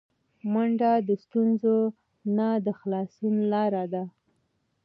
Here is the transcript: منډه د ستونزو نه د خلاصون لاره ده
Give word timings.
منډه 0.51 0.91
د 1.07 1.09
ستونزو 1.23 1.77
نه 2.37 2.49
د 2.65 2.67
خلاصون 2.79 3.35
لاره 3.51 3.83
ده 3.93 4.03